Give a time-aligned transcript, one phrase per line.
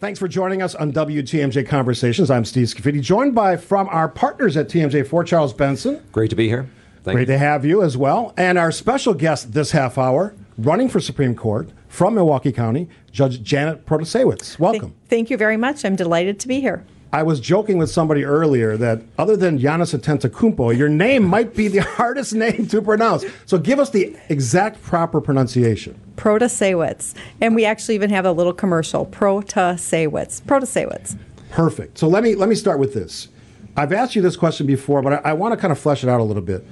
[0.00, 2.30] Thanks for joining us on WTMJ Conversations.
[2.30, 6.00] I'm Steve Scaffidi, joined by from our partners at TMJ4, Charles Benson.
[6.12, 6.70] Great to be here.
[7.02, 7.34] Thank Great you.
[7.34, 8.32] to have you as well.
[8.36, 13.42] And our special guest this half hour, running for Supreme Court from Milwaukee County, Judge
[13.42, 14.56] Janet Protasiewicz.
[14.60, 14.94] Welcome.
[15.08, 15.84] Thank you very much.
[15.84, 16.84] I'm delighted to be here.
[17.12, 21.68] I was joking with somebody earlier that other than Giannis Antetokounmpo, your name might be
[21.68, 23.24] the hardest name to pronounce.
[23.46, 25.98] So give us the exact proper pronunciation.
[26.16, 27.14] Protasiewicz.
[27.40, 30.42] And we actually even have a little commercial, Protasiewicz.
[30.42, 31.18] Protasiewicz.
[31.50, 31.96] Perfect.
[31.96, 33.28] So let me let me start with this.
[33.74, 36.10] I've asked you this question before, but I, I want to kind of flesh it
[36.10, 36.66] out a little bit.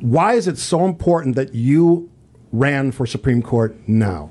[0.00, 2.10] Why is it so important that you
[2.50, 4.30] ran for Supreme Court now?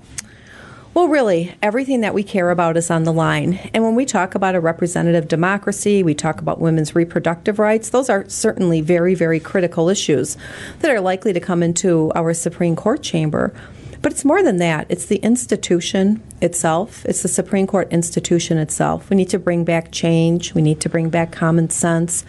[1.00, 3.58] Well, really, everything that we care about is on the line.
[3.74, 8.10] And when we talk about a representative democracy, we talk about women's reproductive rights, those
[8.10, 10.36] are certainly very, very critical issues
[10.80, 13.54] that are likely to come into our Supreme Court chamber.
[14.02, 14.86] But it's more than that.
[14.90, 19.10] It's the institution itself, it's the Supreme Court institution itself.
[19.10, 22.24] We need to bring back change, we need to bring back common sense,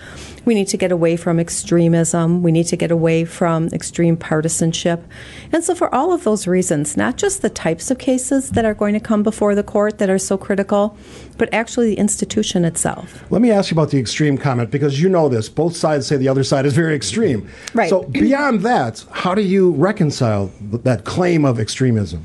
[0.44, 5.04] we need to get away from extremism, we need to get away from extreme partisanship.
[5.52, 8.74] And so, for all of those reasons, not just the types of cases that are
[8.74, 10.96] going to come before the court that are so critical,
[11.38, 13.24] but actually the institution itself.
[13.30, 15.48] Let me ask you about the extreme comment because you know this.
[15.48, 17.48] Both sides say the other side is very extreme.
[17.74, 17.88] Right.
[17.88, 22.22] So, beyond that, how do you reconcile that claim of extremism?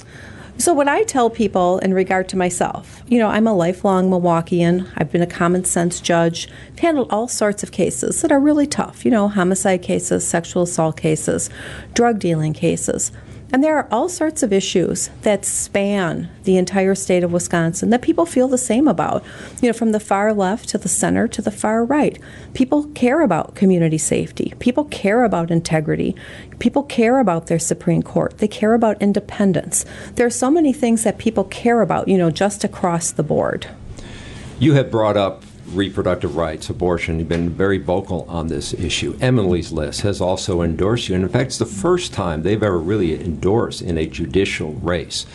[0.57, 4.89] So, what I tell people in regard to myself, you know, I'm a lifelong Milwaukeean.
[4.95, 8.65] I've been a common sense judge, I've handled all sorts of cases that are really
[8.65, 11.49] tough, you know, homicide cases, sexual assault cases,
[11.93, 13.11] drug dealing cases.
[13.51, 18.01] And there are all sorts of issues that span the entire state of Wisconsin that
[18.01, 19.23] people feel the same about.
[19.61, 22.19] You know, from the far left to the center to the far right.
[22.53, 24.53] People care about community safety.
[24.59, 26.15] People care about integrity.
[26.59, 28.37] People care about their Supreme Court.
[28.39, 29.85] They care about independence.
[30.15, 33.67] There are so many things that people care about, you know, just across the board.
[34.59, 37.19] You have brought up reproductive rights, abortion.
[37.19, 39.17] You've been very vocal on this issue.
[39.21, 41.15] Emily's List has also endorsed you.
[41.15, 45.25] And in fact, it's the first time they've ever really endorsed in a judicial race.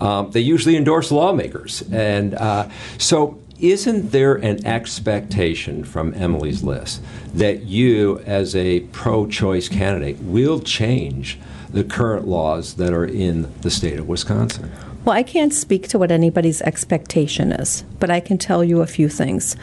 [0.00, 1.82] Um, they usually endorse lawmakers.
[1.90, 2.68] And uh,
[2.98, 7.02] so, isn't there an expectation from Emily's List
[7.34, 13.52] that you, as a pro choice candidate, will change the current laws that are in
[13.62, 14.70] the state of Wisconsin?
[15.04, 18.86] Well, I can't speak to what anybody's expectation is, but I can tell you a
[18.86, 19.56] few things.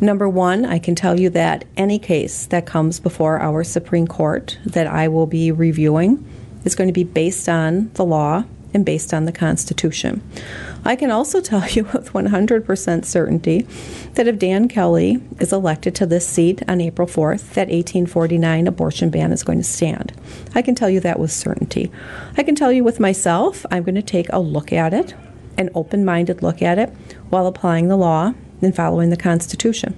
[0.00, 4.58] Number one, I can tell you that any case that comes before our Supreme Court
[4.64, 6.24] that I will be reviewing
[6.64, 8.44] is going to be based on the law
[8.76, 10.22] and based on the Constitution.
[10.84, 13.66] I can also tell you with 100% certainty
[14.12, 19.10] that if Dan Kelly is elected to this seat on April 4th, that 1849 abortion
[19.10, 20.12] ban is going to stand.
[20.54, 21.90] I can tell you that with certainty.
[22.36, 25.14] I can tell you with myself, I'm going to take a look at it,
[25.56, 26.90] an open minded look at it,
[27.30, 29.96] while applying the law and following the Constitution.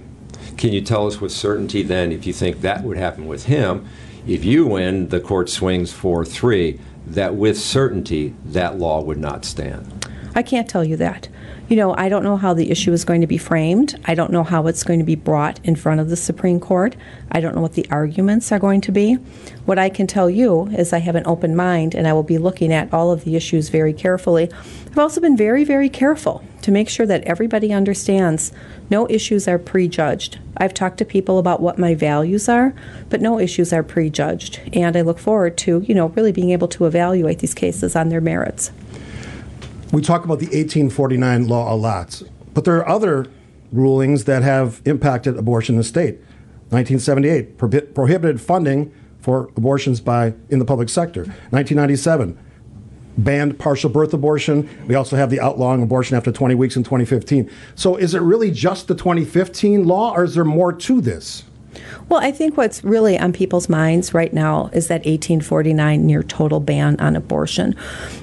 [0.56, 3.87] Can you tell us with certainty then if you think that would happen with him?
[4.27, 6.78] If you win, the court swings 4 3,
[7.11, 10.08] that with certainty that law would not stand.
[10.34, 11.28] I can't tell you that.
[11.69, 14.00] You know, I don't know how the issue is going to be framed.
[14.06, 16.97] I don't know how it's going to be brought in front of the Supreme Court.
[17.31, 19.15] I don't know what the arguments are going to be.
[19.66, 22.39] What I can tell you is I have an open mind and I will be
[22.39, 24.50] looking at all of the issues very carefully.
[24.87, 28.50] I've also been very, very careful to make sure that everybody understands
[28.89, 30.39] no issues are prejudged.
[30.56, 32.72] I've talked to people about what my values are,
[33.10, 34.60] but no issues are prejudged.
[34.72, 38.09] And I look forward to, you know, really being able to evaluate these cases on
[38.09, 38.72] their merits
[39.93, 42.22] we talk about the 1849 law a lot,
[42.54, 43.26] but there are other
[43.72, 46.19] rulings that have impacted abortion in the state.
[46.71, 51.22] 1978 prohib- prohibited funding for abortions by in the public sector.
[51.50, 52.38] 1997
[53.19, 54.69] banned partial birth abortion.
[54.87, 57.50] We also have the outlawing abortion after 20 weeks in 2015.
[57.75, 61.43] So is it really just the 2015 law or is there more to this?
[62.09, 66.61] Well, I think what's really on people's minds right now is that 1849 near total
[66.61, 67.75] ban on abortion.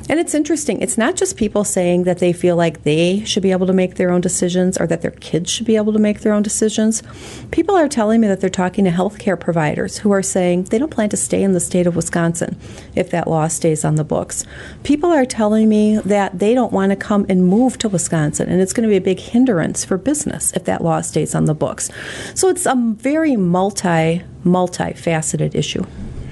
[0.10, 0.82] And it's interesting.
[0.82, 3.96] It's not just people saying that they feel like they should be able to make
[3.96, 7.04] their own decisions or that their kids should be able to make their own decisions.
[7.52, 10.92] People are telling me that they're talking to healthcare providers who are saying they don't
[10.92, 12.58] plan to stay in the state of Wisconsin
[12.96, 14.46] if that law stays on the books.
[14.84, 18.62] People are telling me that they don't want to come and move to Wisconsin and
[18.62, 21.54] it's going to be a big hindrance for business if that law stays on the
[21.54, 21.90] books.
[22.34, 25.84] So it's a very multi multifaceted issue.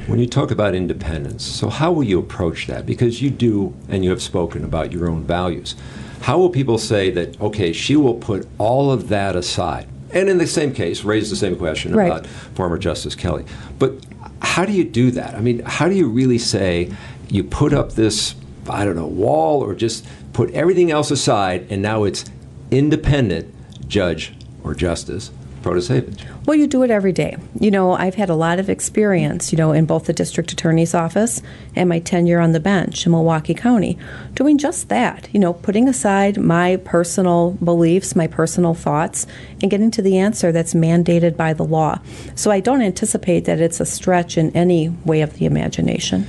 [0.07, 2.85] When you talk about independence, so how will you approach that?
[2.85, 5.75] Because you do, and you have spoken about your own values.
[6.21, 9.87] How will people say that, okay, she will put all of that aside?
[10.11, 12.11] And in the same case, raise the same question right.
[12.11, 13.45] about former Justice Kelly.
[13.79, 13.93] But
[14.41, 15.35] how do you do that?
[15.35, 16.91] I mean, how do you really say
[17.29, 18.35] you put up this,
[18.69, 22.25] I don't know, wall or just put everything else aside and now it's
[22.71, 23.53] independent
[23.87, 24.33] judge
[24.63, 25.31] or justice
[25.63, 26.45] Protasiewicz?
[26.45, 27.37] Well, you do it every day.
[27.59, 30.93] You know, I've had a lot of experience, you know, in both the district attorney's
[30.93, 31.41] office
[31.75, 33.97] and my tenure on the bench in Milwaukee County,
[34.33, 35.29] doing just that.
[35.33, 39.25] You know, putting aside my personal beliefs, my personal thoughts,
[39.61, 41.99] and getting to the answer that's mandated by the law.
[42.35, 46.27] So I don't anticipate that it's a stretch in any way of the imagination.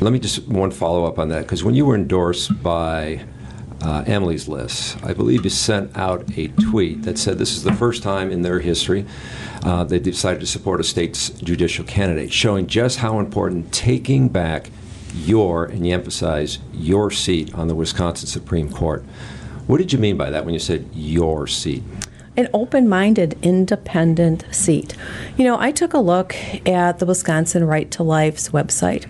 [0.00, 3.24] Let me just one follow up on that because when you were endorsed by
[3.82, 7.72] uh, Emily's List, I believe you sent out a tweet that said this is the
[7.74, 9.04] first time in their history
[9.64, 14.70] uh, they decided to support a state's judicial candidate, showing just how important taking back
[15.14, 19.04] your, and you emphasize, your seat on the Wisconsin Supreme Court.
[19.66, 21.82] What did you mean by that when you said your seat?
[22.36, 24.96] an open minded, independent seat.
[25.36, 26.34] You know, I took a look
[26.66, 29.06] at the Wisconsin Right to Life's website,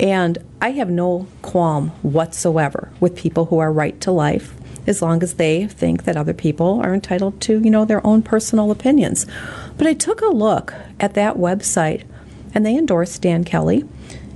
[0.00, 4.54] and I have no qualm whatsoever with people who are right to life
[4.86, 8.22] as long as they think that other people are entitled to, you know, their own
[8.22, 9.26] personal opinions.
[9.76, 12.04] But I took a look at that website
[12.54, 13.84] and they endorsed Dan Kelly.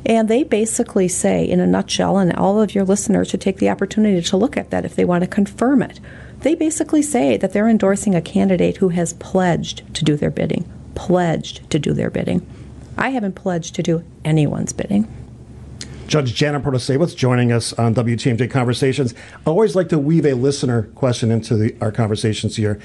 [0.06, 3.68] And they basically say, in a nutshell, and all of your listeners should take the
[3.68, 6.00] opportunity to look at that if they want to confirm it.
[6.40, 10.70] They basically say that they're endorsing a candidate who has pledged to do their bidding.
[10.94, 12.46] Pledged to do their bidding.
[12.96, 15.06] I haven't pledged to do anyone's bidding.
[16.10, 19.14] Judge Janet Protasiewicz joining us on WTMJ Conversations.
[19.46, 22.80] I always like to weave a listener question into the, our conversations here.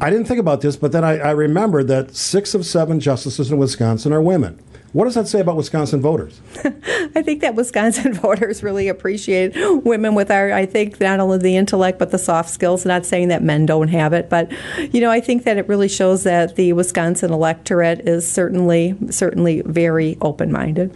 [0.00, 3.52] I didn't think about this, but then I, I remembered that six of seven justices
[3.52, 4.58] in Wisconsin are women.
[4.92, 6.40] What does that say about Wisconsin voters?
[6.64, 9.52] I think that Wisconsin voters really appreciate
[9.84, 12.84] women with our, I think, not only the intellect, but the soft skills.
[12.84, 14.50] Not saying that men don't have it, but,
[14.92, 19.60] you know, I think that it really shows that the Wisconsin electorate is certainly, certainly
[19.60, 20.92] very open minded.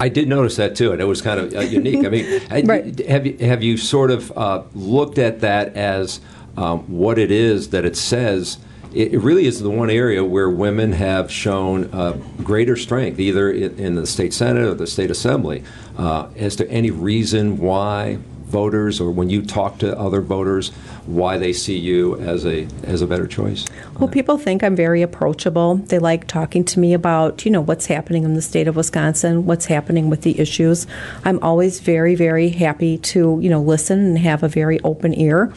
[0.00, 2.04] I did notice that too, and it was kind of uh, unique.
[2.04, 2.98] I mean, right.
[3.06, 6.20] have you have you sort of uh, looked at that as
[6.56, 8.58] um, what it is that it says?
[8.92, 12.12] It, really is the one area where women have shown uh,
[12.44, 15.64] greater strength, either in, in, the state senate or the state assembly.
[15.98, 18.18] Uh, as to any reason why
[18.54, 20.70] voters or when you talk to other voters
[21.06, 23.66] why they see you as a as a better choice?
[23.98, 25.76] Well, people think I'm very approachable.
[25.76, 29.44] They like talking to me about, you know, what's happening in the state of Wisconsin,
[29.44, 30.86] what's happening with the issues.
[31.24, 35.52] I'm always very very happy to, you know, listen and have a very open ear.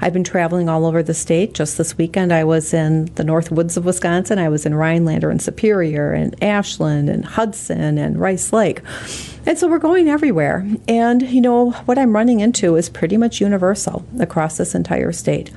[0.00, 1.54] I've been traveling all over the state.
[1.54, 4.38] Just this weekend, I was in the North Woods of Wisconsin.
[4.38, 8.80] I was in Rhinelander and Superior and Ashland and Hudson and Rice Lake.
[9.44, 10.64] And so we're going everywhere.
[10.86, 15.50] And, you know, what I'm running into is pretty much universal across this entire state.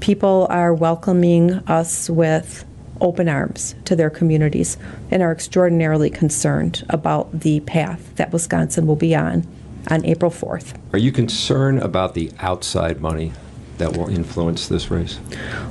[0.00, 2.64] People are welcoming us with
[3.00, 4.76] open arms to their communities
[5.10, 9.46] and are extraordinarily concerned about the path that Wisconsin will be on
[9.90, 10.74] on April 4th.
[10.92, 13.32] Are you concerned about the outside money
[13.78, 15.18] that will influence this race?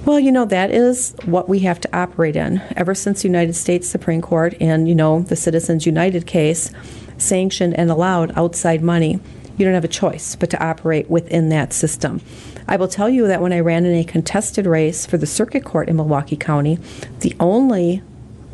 [0.05, 2.61] Well, you know, that is what we have to operate in.
[2.75, 6.71] Ever since United States Supreme Court and, you know, the Citizens United case
[7.17, 9.19] sanctioned and allowed outside money,
[9.57, 12.21] you don't have a choice but to operate within that system.
[12.67, 15.63] I will tell you that when I ran in a contested race for the circuit
[15.63, 16.79] court in Milwaukee County,
[17.19, 18.01] the only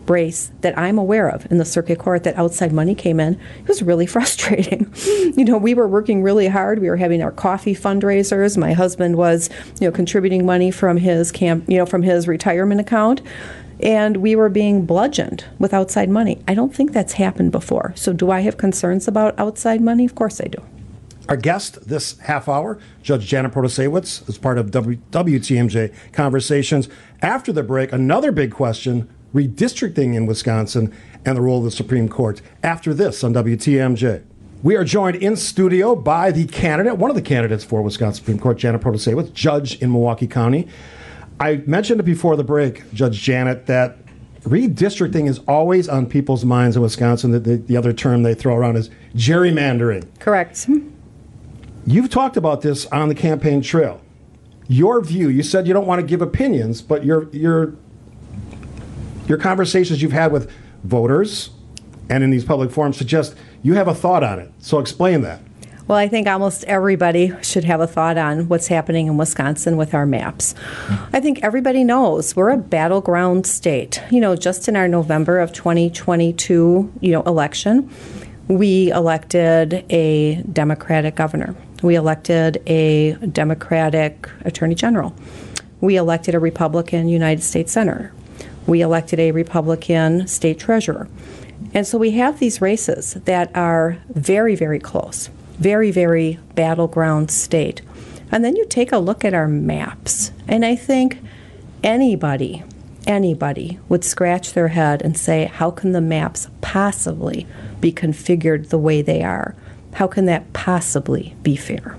[0.09, 3.67] race that I'm aware of in the circuit court that outside money came in, it
[3.67, 4.91] was really frustrating.
[5.37, 6.79] you know, we were working really hard.
[6.79, 8.57] We were having our coffee fundraisers.
[8.57, 12.81] My husband was, you know, contributing money from his camp, you know, from his retirement
[12.81, 13.21] account.
[13.81, 16.41] And we were being bludgeoned with outside money.
[16.47, 17.93] I don't think that's happened before.
[17.95, 20.03] So, do I have concerns about outside money?
[20.03, 20.61] Of course I do.
[21.29, 26.89] Our guest this half hour, Judge Janet Protasiewicz, as part of w- WTMJ Conversations.
[27.21, 30.95] After the break, another big question redistricting in Wisconsin,
[31.25, 32.41] and the role of the Supreme Court.
[32.63, 34.23] After this on WTMJ.
[34.61, 38.39] We are joined in studio by the candidate, one of the candidates for Wisconsin Supreme
[38.39, 40.67] Court, Janet Protasiewicz, judge in Milwaukee County.
[41.39, 43.97] I mentioned it before the break, Judge Janet, that
[44.41, 47.31] redistricting is always on people's minds in Wisconsin.
[47.31, 50.07] The, the, the other term they throw around is gerrymandering.
[50.19, 50.67] Correct.
[51.85, 54.01] You've talked about this on the campaign trail.
[54.67, 57.75] Your view, you said you don't want to give opinions, but your, your
[59.29, 60.51] your conversations you've had with
[60.83, 61.51] voters
[62.09, 64.51] and in these public forums suggest you have a thought on it.
[64.57, 65.39] So explain that.
[65.87, 69.93] Well, I think almost everybody should have a thought on what's happening in Wisconsin with
[69.93, 70.53] our maps.
[70.85, 71.15] Hmm.
[71.15, 74.01] I think everybody knows we're a battleground state.
[74.11, 77.89] You know, just in our November of 2022, you know, election,
[78.47, 81.55] we elected a Democratic governor.
[81.81, 85.15] We elected a Democratic attorney general.
[85.81, 88.13] We elected a Republican United States senator
[88.69, 91.09] we elected a Republican state treasurer.
[91.73, 97.81] And so we have these races that are very, very close, very, very battleground state.
[98.31, 101.19] And then you take a look at our maps, and I think
[101.83, 102.63] anybody,
[103.07, 107.47] anybody would scratch their head and say, how can the maps possibly
[107.81, 109.55] be configured the way they are?
[109.93, 111.97] How can that possibly be fair?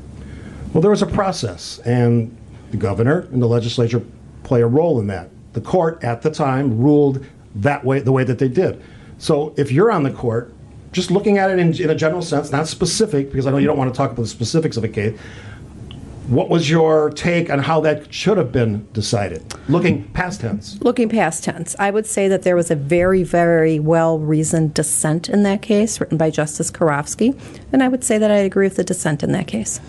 [0.73, 2.37] Well, there was a process, and
[2.71, 4.03] the governor and the legislature
[4.45, 5.31] play a role in that.
[5.53, 7.25] The court at the time ruled
[7.57, 8.83] that way, the way that they did.
[9.19, 10.53] So if you're on the court,
[10.93, 13.67] just looking at it in, in a general sense, not specific, because I know you
[13.67, 15.19] don't want to talk about the specifics of a case,
[16.27, 19.43] what was your take on how that should have been decided?
[19.69, 20.81] Looking past tense.
[20.81, 25.29] Looking past tense, I would say that there was a very, very well reasoned dissent
[25.29, 27.37] in that case, written by Justice Karofsky,
[27.73, 29.81] and I would say that I agree with the dissent in that case.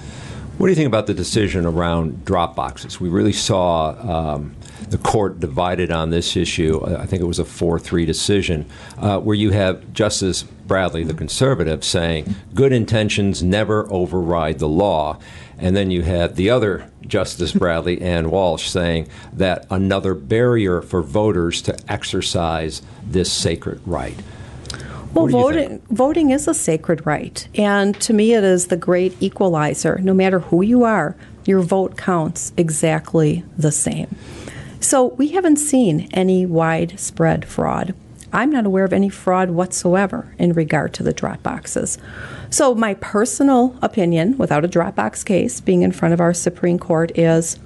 [0.58, 3.00] What do you think about the decision around drop boxes?
[3.00, 4.56] We really saw um,
[4.90, 6.86] the court divided on this issue.
[6.86, 11.14] I think it was a 4 3 decision, uh, where you have Justice Bradley, the
[11.14, 15.18] conservative, saying good intentions never override the law.
[15.58, 21.02] And then you had the other Justice Bradley, Ann Walsh, saying that another barrier for
[21.02, 24.18] voters to exercise this sacred right.
[25.14, 27.48] Well, voting, voting is a sacred right.
[27.56, 30.00] And to me, it is the great equalizer.
[30.00, 31.16] No matter who you are,
[31.46, 34.16] your vote counts exactly the same.
[34.80, 37.94] So we haven't seen any widespread fraud.
[38.34, 41.98] I'm not aware of any fraud whatsoever in regard to the drop boxes.
[42.50, 47.18] So, my personal opinion, without a Dropbox case being in front of our Supreme Court,
[47.18, 47.60] is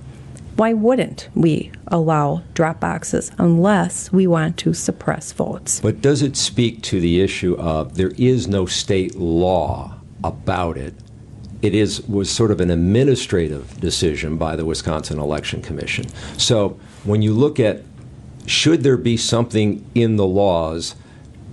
[0.55, 5.79] why wouldn't we allow drop boxes unless we want to suppress votes?
[5.81, 10.93] But does it speak to the issue of there is no state law about it?
[11.61, 16.07] It is was sort of an administrative decision by the Wisconsin Election Commission.
[16.37, 17.83] So when you look at
[18.45, 20.95] should there be something in the laws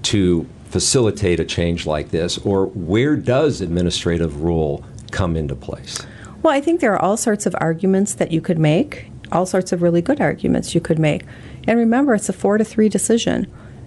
[0.02, 5.99] to facilitate a change like this, or where does administrative rule come into place?
[6.42, 9.70] Well, I think there are all sorts of arguments that you could make, all sorts
[9.70, 11.22] of really good arguments you could make.
[11.68, 13.46] And remember, it's a four to three decision.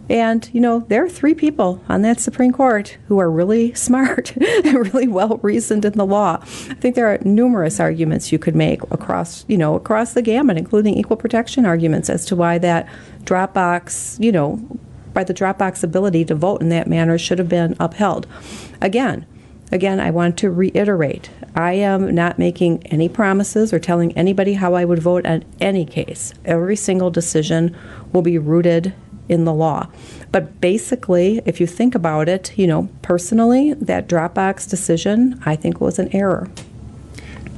[0.10, 4.38] And, you know, there are three people on that Supreme Court who are really smart
[4.38, 6.38] and really well reasoned in the law.
[6.42, 10.58] I think there are numerous arguments you could make across, you know, across the gamut,
[10.58, 12.88] including equal protection arguments as to why that
[13.24, 14.66] Dropbox, you know,
[15.14, 18.28] by the Dropbox ability to vote in that manner should have been upheld.
[18.82, 19.26] Again,
[19.76, 24.74] again, I want to reiterate I am not making any promises or telling anybody how
[24.74, 26.34] I would vote on any case.
[26.46, 27.76] Every single decision
[28.12, 28.94] will be rooted
[29.30, 29.90] in the law.
[30.32, 35.80] But basically, if you think about it, you know, personally, that Dropbox decision I think
[35.80, 36.50] was an error.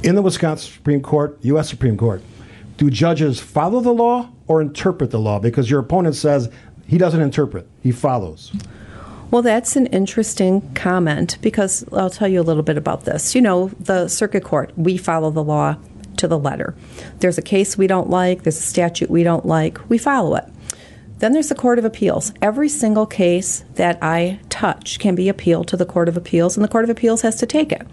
[0.03, 1.69] In the Wisconsin Supreme Court, U.S.
[1.69, 2.21] Supreme Court,
[2.77, 5.39] do judges follow the law or interpret the law?
[5.39, 6.51] Because your opponent says
[6.87, 8.53] he doesn't interpret, he follows.
[9.29, 13.35] Well, that's an interesting comment because I'll tell you a little bit about this.
[13.35, 15.75] You know, the circuit court, we follow the law
[16.15, 16.75] to the letter.
[17.19, 20.45] There's a case we don't like, there's a statute we don't like, we follow it.
[21.19, 22.31] Then there's the Court of Appeals.
[22.41, 26.63] Every single case that I touch can be appealed to the Court of Appeals, and
[26.63, 27.85] the Court of Appeals has to take it.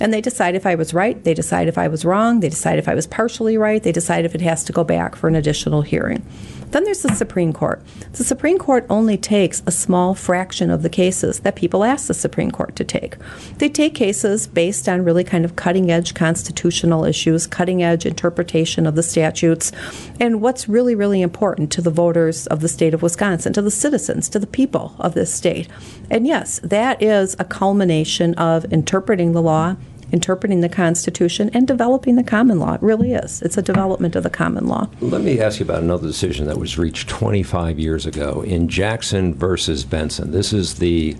[0.00, 2.78] And they decide if I was right, they decide if I was wrong, they decide
[2.78, 5.34] if I was partially right, they decide if it has to go back for an
[5.34, 6.24] additional hearing.
[6.70, 7.82] Then there's the Supreme Court.
[8.12, 12.14] The Supreme Court only takes a small fraction of the cases that people ask the
[12.14, 13.16] Supreme Court to take.
[13.56, 18.86] They take cases based on really kind of cutting edge constitutional issues, cutting edge interpretation
[18.86, 19.72] of the statutes,
[20.20, 23.70] and what's really, really important to the voters of the state of Wisconsin, to the
[23.70, 25.68] citizens, to the people of this state.
[26.10, 29.76] And yes, that is a culmination of interpreting the law
[30.12, 32.74] interpreting the Constitution and developing the common law.
[32.74, 33.42] It really is.
[33.42, 34.88] It's a development of the common law.
[35.00, 39.34] Let me ask you about another decision that was reached 25 years ago in Jackson
[39.34, 40.30] versus Benson.
[40.32, 41.16] This is the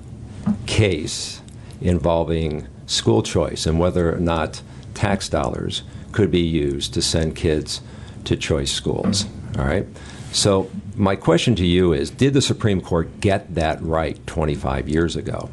[0.67, 1.43] case
[1.81, 4.63] involving school choice and whether or not
[4.95, 7.81] tax dollars could be used to send kids
[8.25, 9.27] to choice schools.
[9.59, 9.87] All right?
[10.33, 15.17] So, my question to you is Did the Supreme Court get that right 25 years
[15.17, 15.49] ago?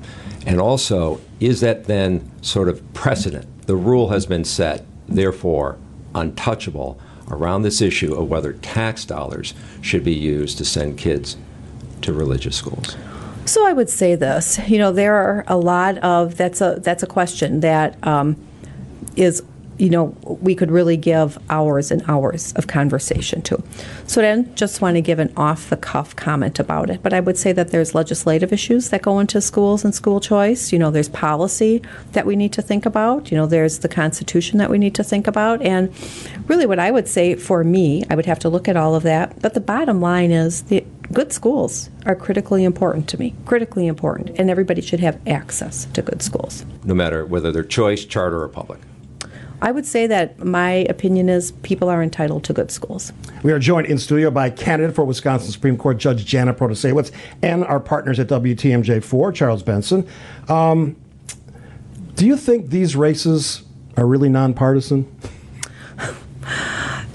[0.45, 3.67] And also, is that then sort of precedent?
[3.67, 5.77] The rule has been set, therefore,
[6.13, 6.99] untouchable
[7.29, 11.37] around this issue of whether tax dollars should be used to send kids
[12.01, 12.95] to religious schools.
[13.45, 14.59] So I would say this.
[14.67, 18.35] You know, there are a lot of that's a that's a question that um,
[19.15, 19.43] is
[19.77, 23.61] you know, we could really give hours and hours of conversation to.
[24.07, 27.03] So then, just want to give an off the cuff comment about it.
[27.03, 30.71] But I would say that there's legislative issues that go into schools and school choice.
[30.71, 31.81] You know, there's policy
[32.13, 33.31] that we need to think about.
[33.31, 35.61] You know, there's the Constitution that we need to think about.
[35.61, 35.93] And
[36.47, 39.03] really, what I would say for me, I would have to look at all of
[39.03, 39.41] that.
[39.41, 44.37] But the bottom line is the good schools are critically important to me, critically important,
[44.39, 46.65] and everybody should have access to good schools.
[46.83, 48.79] No matter whether they're choice, charter, or public.
[49.61, 53.13] I would say that my opinion is people are entitled to good schools.
[53.43, 57.63] We are joined in studio by candidate for Wisconsin Supreme Court Judge Janet Protasiewicz and
[57.65, 60.07] our partners at WTMJ4, Charles Benson.
[60.49, 60.95] Um,
[62.15, 63.63] do you think these races
[63.97, 65.05] are really nonpartisan?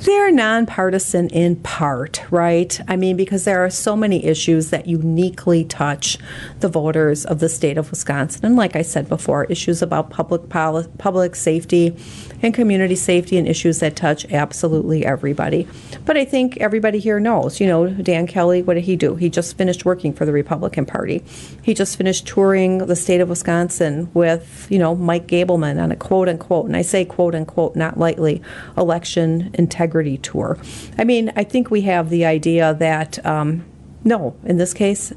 [0.02, 2.80] They're nonpartisan in part, right?
[2.88, 6.16] I mean, because there are so many issues that uniquely touch
[6.60, 8.46] the voters of the state of Wisconsin.
[8.46, 11.94] And like I said before, issues about public poli- public safety
[12.40, 15.68] and community safety and issues that touch absolutely everybody.
[16.06, 19.16] But I think everybody here knows, you know, Dan Kelly, what did he do?
[19.16, 21.22] He just finished working for the Republican Party.
[21.62, 25.96] He just finished touring the state of Wisconsin with, you know, Mike Gableman on a
[25.96, 28.40] quote unquote, and I say quote unquote not lightly,
[28.78, 29.89] election integrity
[30.22, 30.58] tour.
[30.98, 33.64] I mean, I think we have the idea that, um,
[34.04, 35.12] no, in this case,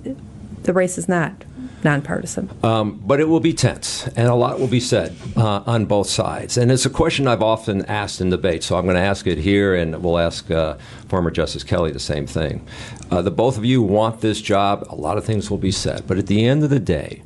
[0.63, 1.45] the race is not
[1.83, 2.49] nonpartisan.
[2.63, 6.07] Um, but it will be tense, and a lot will be said uh, on both
[6.07, 6.57] sides.
[6.57, 9.37] And it's a question I've often asked in debate, so I'm going to ask it
[9.37, 10.77] here, and we'll ask uh,
[11.07, 12.65] former Justice Kelly the same thing.
[13.11, 14.87] Uh, the both of you want this job.
[14.89, 17.21] A lot of things will be said, but at the end of the day,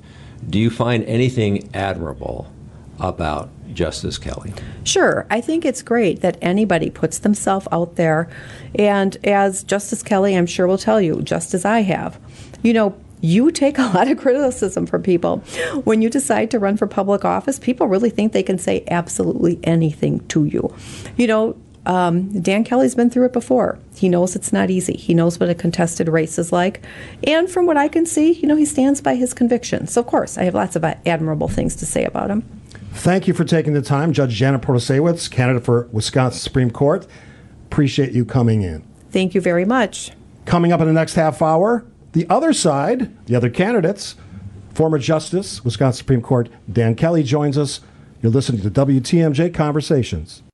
[0.49, 2.51] do you find anything admirable
[2.99, 4.53] about Justice Kelly?
[4.83, 5.27] Sure.
[5.29, 8.27] I think it's great that anybody puts themselves out there.
[8.73, 12.19] And as Justice Kelly, I'm sure will tell you, just as I have,
[12.63, 15.37] you know, you take a lot of criticism from people.
[15.83, 19.59] When you decide to run for public office, people really think they can say absolutely
[19.63, 20.73] anything to you.
[21.15, 23.77] You know, um, Dan Kelly's been through it before.
[23.95, 24.97] He knows it's not easy.
[24.97, 26.83] He knows what a contested race is like.
[27.23, 29.93] And from what I can see, you know, he stands by his convictions.
[29.93, 32.43] So, of course, I have lots of admirable things to say about him.
[32.97, 37.05] Thank you for taking the time, Judge Janet Protasiewicz, candidate for Wisconsin Supreme Court.
[37.67, 38.83] Appreciate you coming in.
[39.11, 40.11] Thank you very much.
[40.45, 44.15] Coming up in the next half hour, the other side, the other candidates,
[44.73, 47.81] former Justice, Wisconsin Supreme Court Dan Kelly joins us.
[48.23, 50.41] You're listening to WTMJ Conversations.